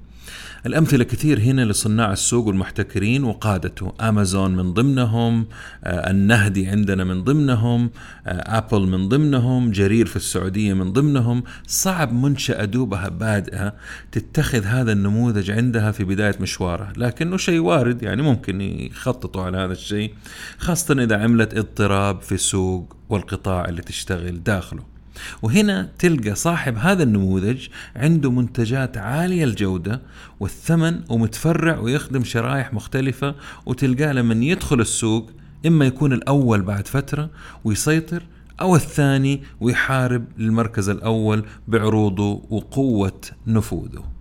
[0.67, 5.47] الأمثلة كثير هنا لصناع السوق والمحتكرين وقادته أمازون من ضمنهم
[5.85, 7.91] آه، النهدي عندنا من ضمنهم
[8.27, 11.43] أبل آه، من ضمنهم جرير في السعودية من ضمنهم.
[11.67, 13.75] صعب منشأة دوبها بادئة
[14.13, 19.73] تتخذ هذا النموذج عندها في بداية مشوارها لكنه شيء وارد يعني ممكن يخططوا على هذا
[19.73, 20.15] الشيء
[20.59, 24.96] خاصة إذا عملت اضطراب في السوق والقطاع اللي تشتغل داخله.
[25.43, 30.01] وهنا تلقى صاحب هذا النموذج عنده منتجات عالية الجودة
[30.41, 33.35] والثمن ومتفرع ويخدم شرائح مختلفة
[33.67, 35.31] وتلقاه لما يدخل السوق
[35.67, 37.31] إما يكون الأول بعد فترة
[37.65, 38.23] ويسيطر
[38.61, 44.16] أو الثاني ويحارب للمركز الأول بعروضه وقوة نفوذه.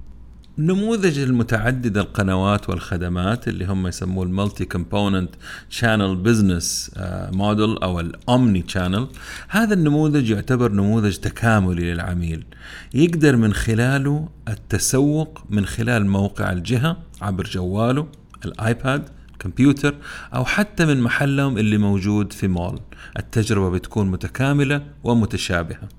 [0.57, 5.29] نموذج المتعدد القنوات والخدمات اللي هم يسموه ال multi component
[5.69, 6.91] channel business
[7.31, 9.07] model أو ال omni channel
[9.49, 12.45] هذا النموذج يعتبر نموذج تكاملي للعميل.
[12.93, 18.07] يقدر من خلاله التسوق من خلال موقع الجهة عبر جواله
[18.45, 19.95] الايباد كمبيوتر
[20.35, 22.79] أو حتى من محلهم اللي موجود في مول.
[23.19, 25.89] التجربة بتكون متكاملة ومتشابهة.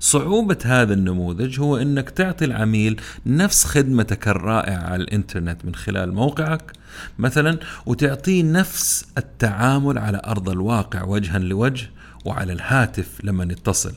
[0.00, 6.72] صعوبة هذا النموذج هو إنك تعطي العميل نفس خدمتك الرائعة على الإنترنت من خلال موقعك
[7.18, 11.90] مثلا وتعطيه نفس التعامل على أرض الواقع وجها لوجه
[12.24, 13.94] وعلى الهاتف لما يتصل.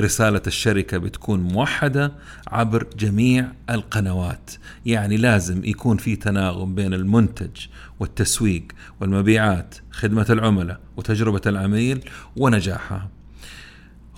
[0.00, 2.12] رسالة الشركة بتكون موحدة
[2.48, 4.50] عبر جميع القنوات.
[4.86, 7.66] يعني لازم يكون في تناغم بين المنتج
[8.00, 8.64] والتسويق
[9.00, 13.19] والمبيعات خدمة العملاء وتجربة العميل ونجاحها.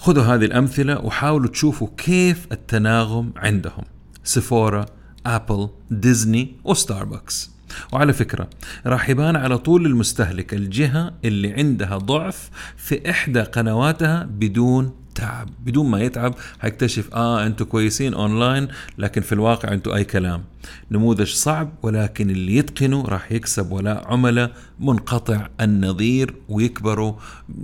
[0.02, 3.84] خذوا هذه الأمثلة وحاولوا تشوفوا كيف التناغم عندهم.
[4.24, 4.86] سيفورا
[5.26, 7.50] أبل ديزني وستاربكس
[7.92, 8.48] وعلى فكرة
[8.86, 15.48] راح يبان على طول للمستهلك الجهة اللي عندها ضعف في إحدى قنواتها بدون تعب.
[15.64, 20.44] بدون ما يتعب حيكتشف آه أنتم كويسين أونلاين لكن في الواقع أنتم أي كلام.
[20.90, 27.14] نموذج صعب ولكن اللي يتقنه راح يكسب ولاء عملاء منقطع النظير ويكبروا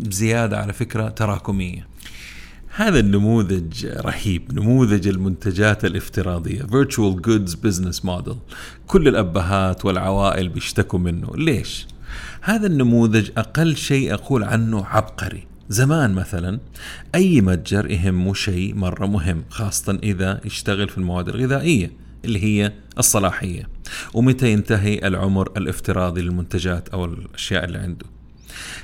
[0.09, 1.88] زيادة على فكرة تراكمية.
[2.79, 8.37] هذا النموذج رهيب نموذج المنتجات الافتراضية Virtual Goods Business Model.
[8.87, 11.31] كل الأبهات والعوائل بيشتكوا منه.
[11.35, 11.87] ليش؟
[12.41, 15.47] هذا النموذج أقل شيء أقول عنه عبقري.
[15.69, 16.61] زمان مثلا
[17.15, 21.93] أي متجر يهمه شيء مرة مهم خاصة إذا يشتغل في المواد الغذائية
[22.25, 23.69] اللي هي الصلاحية.
[24.15, 28.07] ومتى ينتهي العمر الافتراضي للمنتجات أو الأشياء اللي عنده؟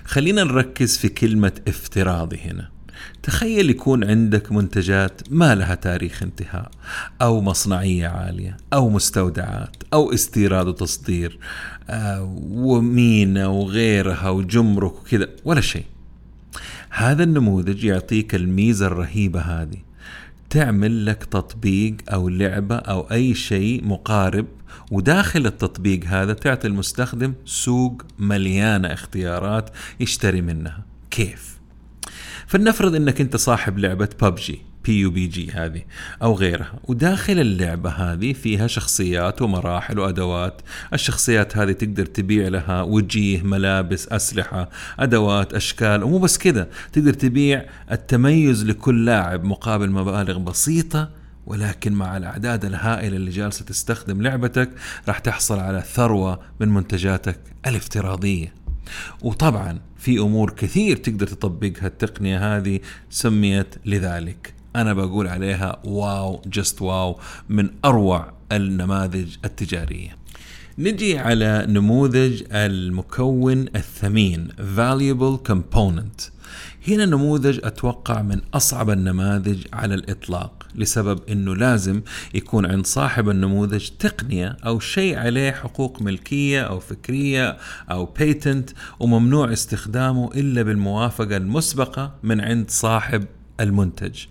[0.04, 2.73] خلينا نركز في كلمة افتراضي هنا.
[3.22, 6.70] تخيل يكون عندك منتجات ما لها تاريخ انتهاء
[7.22, 11.38] أو مصنعية عالية أو مستودعات أو استيراد وتصدير
[11.90, 15.84] آه، ومينا وغيرها وجمرك وكذا ولا شيء.
[16.90, 19.78] هذا النموذج يعطيك الميزة الرهيبة هذه.
[20.50, 24.46] تعمل لك تطبيق أو لعبة أو أي شيء مقارب
[24.90, 30.84] وداخل التطبيق هذا تعطي المستخدم سوق مليانة اختيارات يشتري منها.
[31.10, 31.53] كيف؟
[32.46, 35.82] فلنفرض إنك أنت صاحب لعبة ببجي بي يو بي جي هذه
[36.22, 40.62] أو غيرها وداخل اللعبة هذه فيها شخصيات ومراحل وأدوات.
[40.92, 47.64] الشخصيات هذه تقدر تبيع لها وجيه ملابس أسلحة أدوات أشكال ومو بس كذا تقدر تبيع
[47.92, 51.10] التميز لكل لاعب مقابل مبالغ بسيطة
[51.46, 54.70] ولكن مع الأعداد الهائلة اللي جالسة تستخدم لعبتك
[55.08, 58.54] راح تحصل على ثروة من منتجاتك الافتراضية.
[59.22, 64.54] وطبعا في أمور كثير تقدر تطبقها التقنية هذه سميت لذلك.
[64.76, 70.16] أنا بقول عليها واو جست واو من أروع النماذج التجارية.
[70.78, 76.30] نجي على نموذج المكون الثمين valuable component.
[76.88, 80.63] هنا نموذج أتوقع من أصعب النماذج على الإطلاق.
[80.74, 82.02] لسبب إنه لازم
[82.34, 87.56] يكون عند صاحب النموذج تقنية أو شيء عليه حقوق ملكية أو فكرية
[87.90, 88.70] أو بيتنت
[89.00, 93.24] وممنوع استخدامه إلا بالموافقة المسبقة من عند صاحب
[93.60, 94.24] المنتج.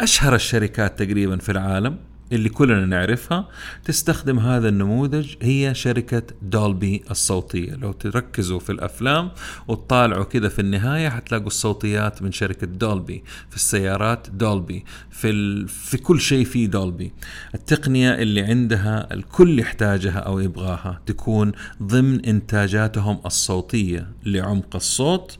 [0.00, 1.96] أشهر الشركات تقريبا في العالم
[2.32, 3.48] اللي كلنا نعرفها
[3.84, 7.74] تستخدم هذا النموذج هي شركة دولبي الصوتية.
[7.74, 9.30] لو تركزوا في الأفلام
[9.68, 15.68] وتطالعوا كده في النهاية حتلاقوا الصوتيات من شركة دولبي في السيارات دولبي في, ال...
[15.68, 17.12] في كل شيء في دولبي.
[17.54, 21.52] التقنية اللي عندها الكل يحتاجها أو يبغاها تكون
[21.82, 25.38] ضمن إنتاجاتهم الصوتية لعمق الصوت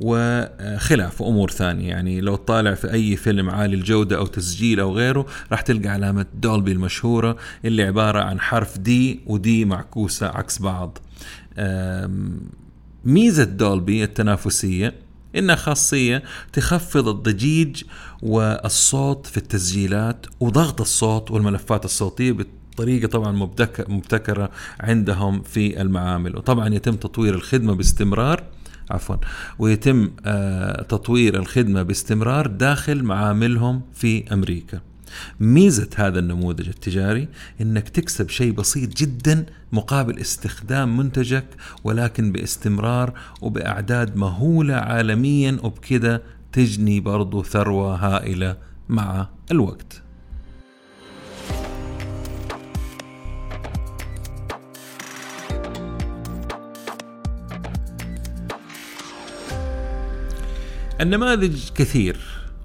[0.00, 1.88] وخلاف امور ثانية.
[1.88, 6.26] يعني لو طالع في أي فيلم عالي الجودة أو تسجيل أو غيره راح تلقى علامة
[6.34, 10.98] دولبي المشهورة اللي عبارة عن حرف دي ودي معكوسة عكس بعض.
[13.04, 14.94] ميزة دولبي التنافسية
[15.36, 17.82] إنها خاصية تخفض الضجيج
[18.22, 22.36] والصوت في التسجيلات وضغط الصوت والملفات الصوتية
[22.76, 23.32] طريقة طبعا
[23.88, 24.50] مبتكرة
[24.80, 26.36] عندهم في المعامل.
[26.36, 28.42] وطبعا يتم تطوير الخدمة باستمرار.
[28.90, 29.16] عفوا
[29.58, 34.80] ويتم آه، تطوير الخدمة باستمرار داخل معاملهم في أمريكا.
[35.40, 37.28] ميزة هذا النموذج التجاري
[37.60, 41.46] إنك تكسب شيء بسيط جدا مقابل استخدام منتجك
[41.84, 43.12] ولكن باستمرار
[43.42, 46.22] وبأعداد مهولة عالميا وبكذا
[46.52, 48.56] تجني برضو ثروة هائلة
[48.88, 50.05] مع الوقت.
[61.00, 62.16] النماذج كثير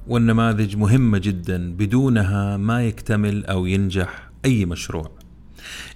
[0.07, 5.11] والنماذج مهمة جدا بدونها ما يكتمل أو ينجح أي مشروع.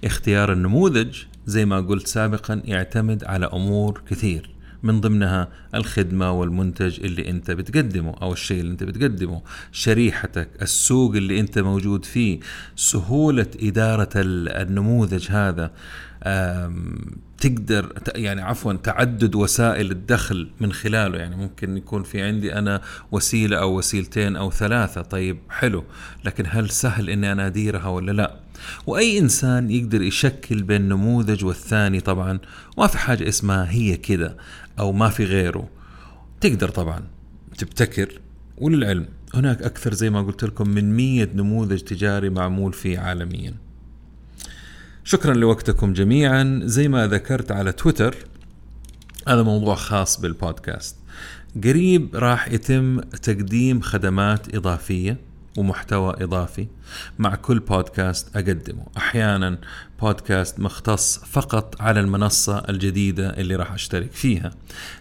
[0.04, 4.50] اختيار النموذج زي ما قلت سابقا يعتمد على أمور كثير
[4.84, 11.40] من ضمنها الخدمة والمنتج اللي أنت بتقدمه أو الشيء اللي أنت بتقدمه شريحتك السوق اللي
[11.40, 12.40] أنت موجود فيه
[12.76, 15.72] سهولة إدارة النموذج هذا.
[17.38, 21.18] تقدر يعني عفوا تعدد وسائل الدخل من خلاله.
[21.18, 25.02] يعني ممكن يكون في عندي أنا وسيلة أو وسيلتين أو ثلاثة.
[25.02, 25.84] طيب حلو.
[26.26, 28.40] لكن هل سهل إني أنا أديرها ولا لا؟
[28.88, 32.40] وأي إنسان يقدر يشكل بين نموذج والثاني طبعا
[32.78, 34.38] ما في حاجة اسمها هي كده
[34.80, 35.70] أو ما في غيره.
[36.42, 37.04] تقدر طبعا
[37.58, 38.22] تبتكر.
[38.58, 43.65] وللعلم هناك أكثر زي ما قلت لكم من مية نموذج تجاري معمول فيه عالميا.
[45.08, 46.62] شكرا لوقتكم جميعا.
[46.64, 48.16] زي ما ذكرت على تويتر
[49.28, 50.96] هذا موضوع خاص بالبودكاست.
[51.64, 55.18] قريب راح يتم تقديم خدمات إضافية.
[55.58, 56.68] ومحتوى إضافي
[57.20, 58.86] مع كل بودكاست أقدمه.
[58.98, 59.58] أحيانا
[60.02, 64.52] بودكاست مختص فقط على المنصة الجديدة اللي راح أشترك فيها.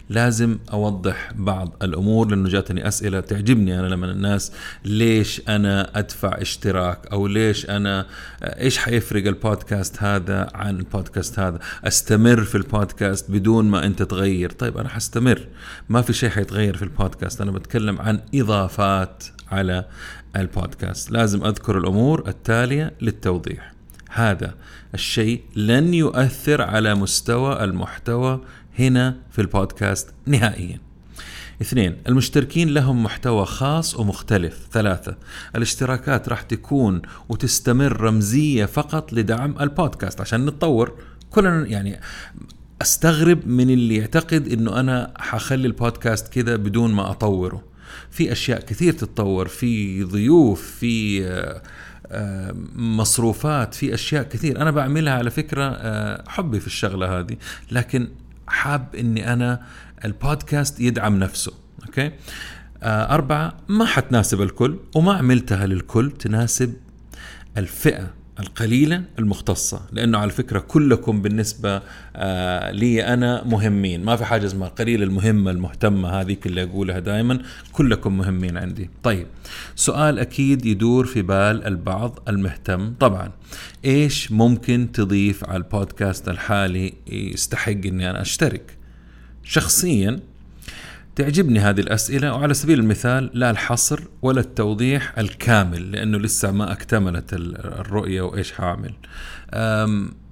[0.08, 4.52] لازم أوضح بعض الأمور لأنه جاتني أسئلة تعجبني أنا لما الناس
[4.84, 8.06] ليش أنا أدفع اشتراك أو ليش أنا
[8.42, 14.78] إيش حيفرق البودكاست هذا عن البودكاست هذا؟ أستمر في البودكاست بدون ما أنت تغير؟ طيب
[14.78, 15.46] أنا حستمر.
[15.88, 17.40] ما في شيء حيتغير في البودكاست.
[17.40, 19.84] أنا بتكلم عن إضافات على
[20.36, 21.10] البودكاست.
[21.10, 23.72] لازم أذكر الأمور التالية للتوضيح.
[24.10, 24.54] هذا
[24.94, 28.40] الشيء لن يؤثر على مستوى المحتوى
[28.78, 30.78] هنا في البودكاست نهائيا.
[31.62, 34.68] اثنين المشتركين لهم محتوى خاص ومختلف.
[34.72, 35.16] ثلاثة
[35.56, 40.20] الاشتراكات راح تكون وتستمر رمزية فقط لدعم البودكاست.
[40.20, 40.92] عشان نتطور
[41.30, 42.00] كلنا يعني
[42.82, 47.73] أستغرب من اللي يعتقد إنه أنا حخلي البودكاست كذا بدون ما أطوره.
[48.10, 51.62] في أشياء كثير تتطور في ضيوف في آه،
[52.06, 54.62] آه، مصروفات في أشياء كثير.
[54.62, 57.36] أنا بعملها على فكرة آه، حبي في الشغلة هذه.
[57.70, 58.08] لكن
[58.46, 59.62] حاب إني أنا
[60.04, 61.52] البودكاست يدعم نفسه
[61.86, 62.10] أوكي؟
[62.82, 66.74] أربعة ما حتناسب الكل وما عملتها للكل تناسب
[67.56, 68.10] الفئة.
[68.40, 71.82] القليلة المختصة لأنه على فكرة كلكم بالنسبة
[72.16, 74.04] آه لي أنا مهمين.
[74.04, 77.38] ما في حاجة اسمها قليل المهمة المهتمة هذه اللي أقولها دائما
[77.72, 78.90] كلكم مهمين عندي.
[79.02, 79.26] طيب
[79.76, 82.94] سؤال أكيد يدور في بال البعض المهتم.
[83.00, 83.32] طبعا
[83.84, 88.76] إيش ممكن تضيف على البودكاست الحالي يستحق أني أنا أشترك؟
[89.44, 90.20] شخصيا
[91.16, 97.32] تعجبني هذه الأسئلة وعلى سبيل المثال لا الحصر ولا التوضيح الكامل لأنه لسه ما اكتملت
[97.32, 98.92] الرؤية وإيش حاعمل.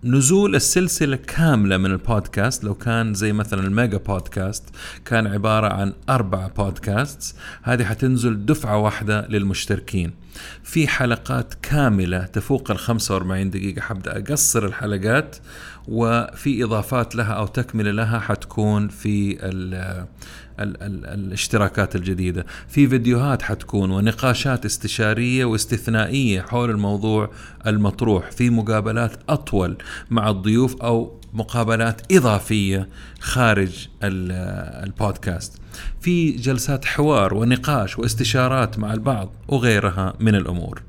[0.05, 4.65] نزول السلسلة كاملة من البودكاست لو كان زي مثلا الميجا بودكاست
[5.05, 10.13] كان عبارة عن أربع بودكاست هذه حتنزل دفعة واحدة للمشتركين.
[10.63, 15.37] في حلقات كاملة تفوق ال 45 دقيقة حبدأ أقصر الحلقات
[15.89, 19.39] وفي إضافات لها أو تكملة لها حتكون في
[20.63, 22.47] ال ال الاشتراكات الجديدة.
[22.69, 27.31] في فيديوهات حتكون ونقاشات استشارية واستثنائية حول الموضوع
[27.67, 28.31] المطروح.
[28.31, 29.77] في مقابلات أطول
[30.11, 32.89] مع الضيوف أو مقابلات إضافية
[33.21, 35.59] خارج البودكاست.
[36.01, 40.83] في جلسات حوار ونقاش واستشارات مع البعض وغيرها من الأمور.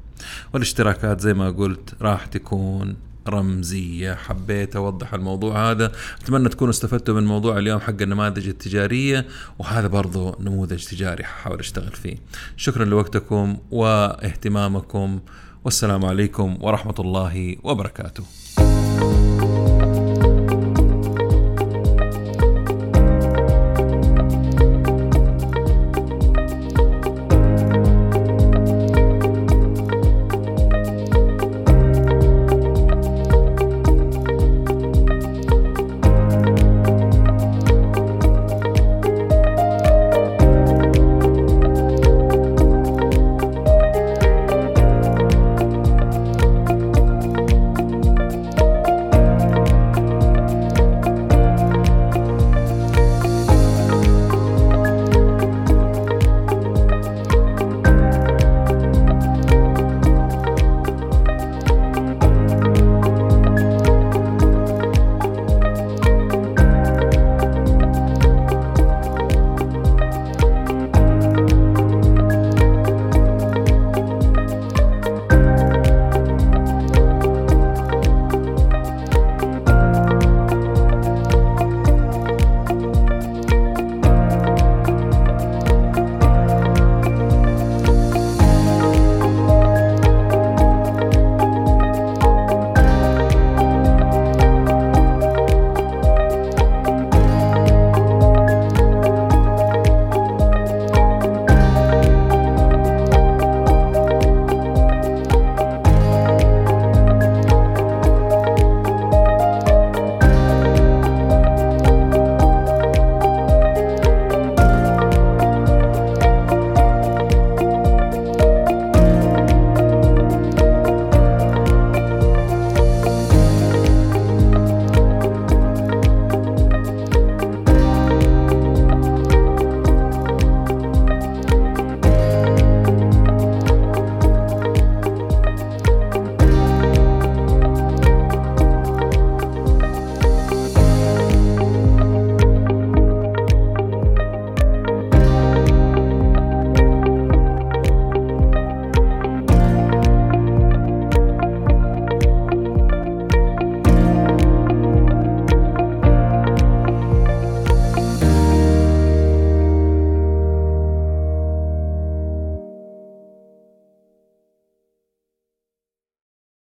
[0.54, 2.96] والاشتراكات زي ما قلت راح تكون
[3.30, 5.92] رمزية حبيت أوضح الموضوع هذا.
[6.22, 9.26] أتمنى تكونوا استفدتوا من موضوع اليوم حق النماذج التجارية
[9.60, 12.16] وهذا برضو نموذج تجاري حاول أشتغل فيه.
[12.58, 15.20] شكرا لوقتكم واهتمامكم
[15.66, 18.24] والسلام عليكم ورحمة الله وبركاته.